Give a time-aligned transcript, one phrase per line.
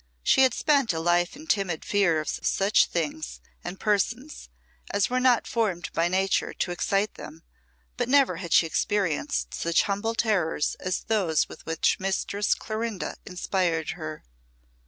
[0.23, 4.49] She had spent a life in timid fears of such things and persons
[4.89, 7.43] as were not formed by Nature to excite them,
[7.97, 13.91] but never had she experienced such humble terrors as those with which Mistress Clorinda inspired
[13.91, 14.23] her.